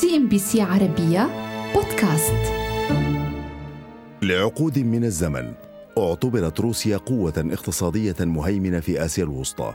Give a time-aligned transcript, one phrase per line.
[0.00, 1.28] CNBC عربية
[1.74, 2.52] بودكاست.
[4.22, 5.52] لعقود من الزمن
[5.98, 9.74] اعتبرت روسيا قوة اقتصادية مهيمنة في آسيا الوسطى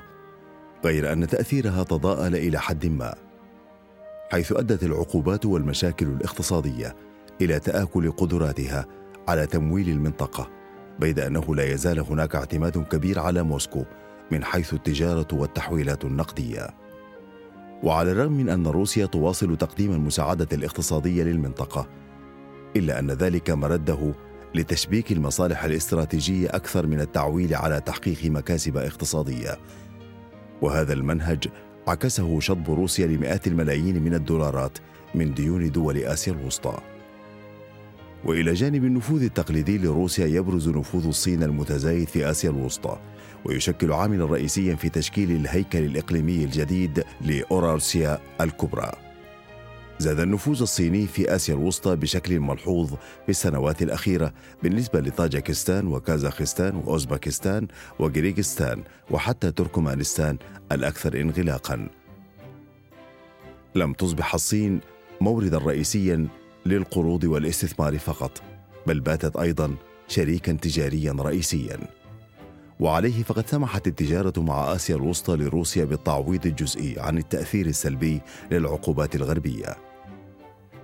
[0.85, 3.15] غير أن تأثيرها تضاءل إلى حد ما
[4.31, 6.95] حيث أدت العقوبات والمشاكل الاقتصادية
[7.41, 8.85] إلى تآكل قدراتها
[9.27, 10.49] على تمويل المنطقة
[10.99, 13.83] بيد أنه لا يزال هناك اعتماد كبير على موسكو
[14.31, 16.86] من حيث التجارة والتحويلات النقدية.
[17.83, 21.87] وعلى الرغم من أن روسيا تواصل تقديم المساعدة الاقتصادية للمنطقة
[22.75, 24.13] إلا أن ذلك مرده
[24.55, 29.57] لتشبيك المصالح الاستراتيجية أكثر من التعويل على تحقيق مكاسب اقتصادية.
[30.61, 31.47] وهذا المنهج
[31.87, 34.77] عكسه شطب روسيا لمئات الملايين من الدولارات
[35.15, 36.77] من ديون دول آسيا الوسطى.
[38.27, 42.97] وإلى جانب النفوذ التقليدي لروسيا يبرز نفوذ الصين المتزايد في آسيا الوسطى
[43.45, 48.91] ويشكل عاملا رئيسيا في تشكيل الهيكل الإقليمي الجديد لاورالسيا الكبرى.
[49.99, 57.67] زاد النفوذ الصيني في آسيا الوسطى بشكل ملحوظ في السنوات الأخيرة بالنسبة لطاجكستان وكازاخستان وأوزبكستان
[57.99, 60.37] وكيرغستان وحتى تركمانستان
[60.71, 61.89] الأكثر انغلاقا.
[63.75, 64.79] لم تصبح الصين
[65.21, 66.27] موردا رئيسيا
[66.67, 68.41] للقروض والاستثمار فقط
[68.87, 69.75] بل باتت أيضا
[70.07, 71.79] شريكا تجاريا رئيسيا
[72.79, 79.86] وعليه فقد سمحت التجارة مع آسيا الوسطى لروسيا بالتعويض الجزئي عن التأثير السلبي للعقوبات الغربية.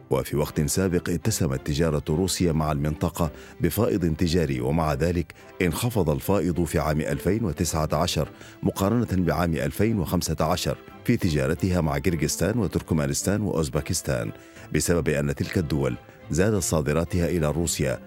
[0.09, 6.80] وفي وقت سابق اتسمت تجارة روسيا مع المنطقة بفائض تجاري ومع ذلك انخفض الفائض في
[6.80, 8.30] عام 2019
[8.64, 14.31] مقارنة بعام 2015 في تجارتها مع كيرغستان وتركمانستان وأوزبكستان
[14.74, 15.98] بسبب أن تلك الدول
[16.31, 18.00] زادت صادراتها إلى روسيا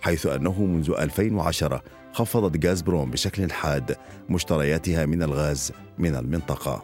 [0.00, 3.96] حيث أنه منذ 2010 خفضت غازبروم بشكل حاد
[4.28, 6.82] مشترياتها من الغاز من المنطقة.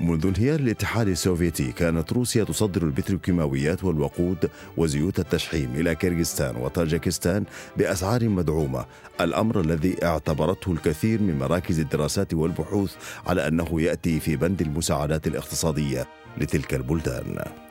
[0.00, 7.44] منذ انهيار الاتحاد السوفيتي كانت روسيا تصدر البتروكيماويات والوقود وزيوت التشحيم إلى كيرغستان وطاجكستان
[7.76, 8.84] بأسعار مدعومة،
[9.20, 12.94] الأمر الذي اعتبرته الكثير من مراكز الدراسات والبحوث
[13.26, 16.06] على أنه يأتي في بند المساعدات الاقتصادية
[16.38, 17.63] لتلك البلدان.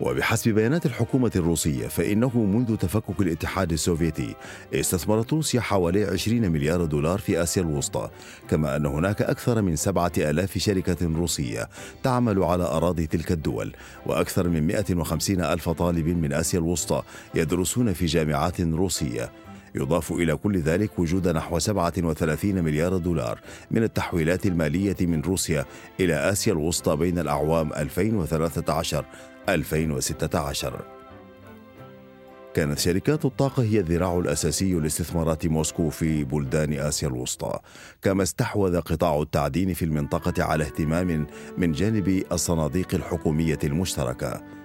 [0.00, 4.34] وبحسب بيانات الحكومة الروسية فإنه منذ تفكك الاتحاد السوفيتي
[4.74, 8.10] استثمرت روسيا حوالي 20 مليار دولار في آسيا الوسطى
[8.50, 11.68] كما أن هناك أكثر من سبعة آلاف شركة روسية
[12.02, 13.72] تعمل على أراضي تلك الدول
[14.06, 17.02] وأكثر من 150 ألف طالب من آسيا الوسطى
[17.34, 19.32] يدرسون في جامعات روسية.
[19.74, 23.40] يضاف إلى كل ذلك وجود نحو 37 مليار دولار
[23.70, 25.64] من التحويلات المالية من روسيا
[26.00, 29.04] إلى آسيا الوسطى بين الأعوام 2013
[29.48, 30.84] 2016
[32.54, 37.58] كانت شركات الطاقة هي الذراع الأساسي لاستثمارات موسكو في بلدان آسيا الوسطى،
[38.02, 41.26] كما استحوذ قطاع التعدين في المنطقة على اهتمام
[41.58, 44.63] من جانب الصناديق الحكومية المشتركة.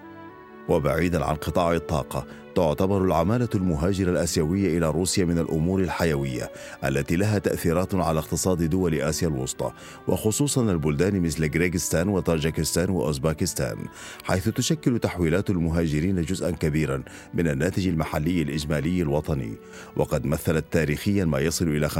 [0.69, 2.25] وبعيدا عن قطاع الطاقة
[2.55, 6.51] تعتبر العمالة المهاجرة الآسيوية إلى روسيا من الأمور الحيوية
[6.83, 9.71] التي لها تأثيرات على اقتصاد دول آسيا الوسطى
[10.07, 13.77] وخصوصا البلدان مثل غريغستان وطاجكستان وأوزباكستان
[14.23, 17.03] حيث تشكل تحويلات المهاجرين جزءا كبيرا
[17.33, 19.53] من الناتج المحلي الإجمالي الوطني
[19.95, 21.93] وقد مثلت تاريخيا ما يصل إلى 50%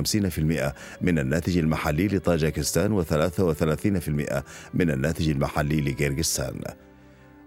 [1.02, 4.44] من الناتج المحلي لطاجكستان و33%
[4.74, 6.89] من الناتج المحلي لغرغستان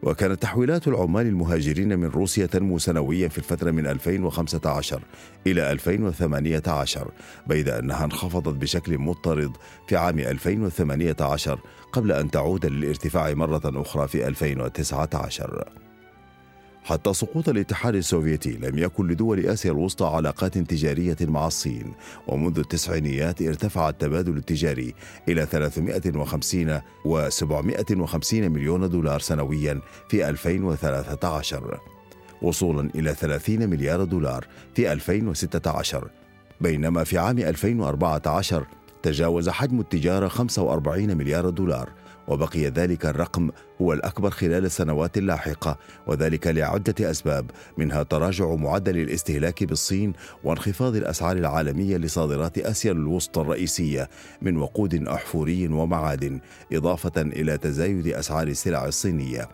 [0.03, 5.03] وكانت تحويلات العمال المهاجرين من روسيا تنمو سنويا في الفترة من 2015
[5.47, 7.11] إلى 2018
[7.47, 9.57] بيد أنها انخفضت بشكل مضطرد
[9.89, 11.59] في عام 2018
[11.93, 15.92] قبل أن تعود للارتفاع مرة أخرى في 2019
[16.84, 21.93] حتى سقوط الاتحاد السوفيتي لم يكن لدول آسيا الوسطى علاقات تجارية مع الصين
[22.26, 24.94] ومنذ التسعينيات ارتفع التبادل التجاري
[25.28, 31.81] إلى 350 و 750 مليون دولار سنويا في 2013
[32.43, 36.10] وصولا إلى 30 مليار دولار في 2016
[36.60, 38.66] بينما في عام 2014
[39.03, 41.88] تجاوز حجم التجارة 45 مليار دولار
[42.28, 43.50] وبقي ذلك الرقم
[43.81, 50.12] هو الأكبر خلال السنوات اللاحقة وذلك لعدة أسباب منها تراجع معدل الاستهلاك بالصين
[50.44, 54.08] وانخفاض الأسعار العالمية لصادرات آسيا الوسطى الرئيسية
[54.43, 56.41] من وقود أحفوري ومعادن
[56.73, 59.49] إضافة إلى تزايد أسعار السلع الصينية.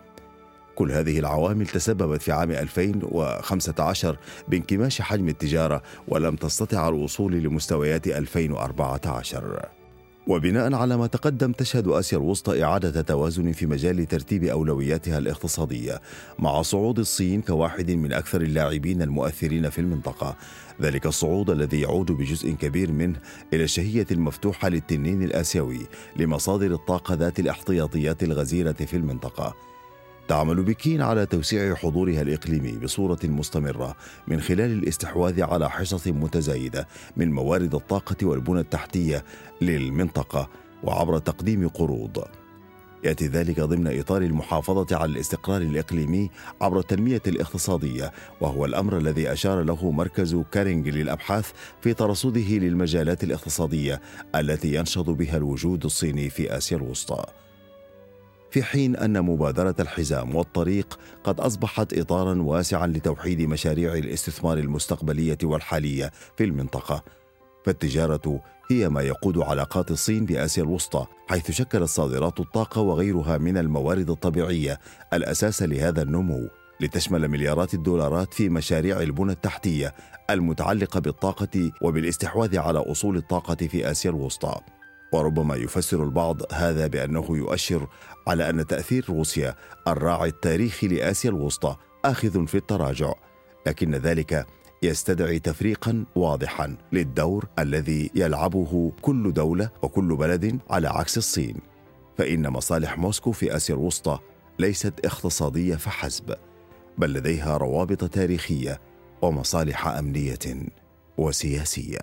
[0.75, 4.17] كل هذه العوامل تسببت في عام 2015
[4.47, 9.78] بانكماش حجم التجارة ولم تستطع الوصول لمستويات 2014
[10.27, 16.01] وبناء على ما تقدم تشهد آسيا الوسطى إعادة توازن في مجال ترتيب أولوياتها الاقتصادية
[16.39, 20.35] مع صعود الصين كواحد من أكثر اللاعبين المؤثرين في المنطقة.
[20.81, 23.19] ذلك الصعود الذي يعود بجزء كبير منه
[23.53, 29.55] إلى الشهية المفتوحة للتنين الآسيوي لمصادر الطاقة ذات الاحتياطيات الغزيرة في المنطقة.
[30.29, 33.95] تعمل بكين على توسيع حضورها الإقليمي بصورة مستمرة
[34.27, 36.87] من خلال الاستحواذ على حصص متزايدة
[37.17, 39.23] من موارد الطاقة والبنى التحتية
[39.61, 40.49] للمنطقة
[40.83, 42.23] وعبر تقديم قروض.
[43.03, 46.29] يأتي ذلك ضمن إطار المحافظة على الاستقرار الإقليمي
[46.61, 48.11] عبر التنمية الاقتصادية
[48.41, 51.51] وهو الأمر الذي أشار له مركز كارينج للأبحاث
[51.81, 54.01] في ترصده للمجالات الاقتصادية
[54.35, 57.25] التي ينشط بها الوجود الصيني في آسيا الوسطى.
[58.51, 66.11] في حين أن مبادرة الحزام والطريق قد أصبحت اطارا واسعا لتوحيد مشاريع الاستثمار المستقبلية والحالية
[66.37, 67.03] في المنطقة.
[67.65, 68.41] فالتجارة
[68.71, 74.79] هي ما يقود علاقات الصين بآسيا الوسطى حيث شكلت صادرات الطاقة وغيرها من الموارد الطبيعية
[75.13, 76.49] الأساس لهذا النمو
[76.81, 79.95] لتشمل مليارات الدولارات في مشاريع البنى التحتية
[80.29, 84.59] المتعلقة بالطاقة وبالاستحواذ على أصول الطاقة في آسيا الوسطى.
[85.11, 87.87] وربما يفسر البعض هذا بأنه يؤشر
[88.27, 89.55] على أن تأثير روسيا
[89.87, 91.75] الراعي التاريخي لآسيا الوسطى
[92.05, 93.13] آخذ في التراجع
[93.67, 94.47] لكن ذلك
[94.83, 101.55] يستدعي تفريقا واضحا للدور الذي يلعبه كل دولة وكل بلد على عكس الصين.
[102.17, 104.19] فإن مصالح موسكو في آسيا الوسطى
[104.59, 106.35] ليست اقتصادية فحسب
[106.97, 108.79] بل لديها روابط تاريخية
[109.21, 110.39] ومصالح أمنية
[111.17, 111.99] وسياسية.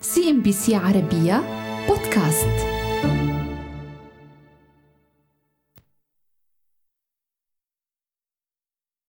[0.00, 3.39] سي إم بي سي عربية Podcast.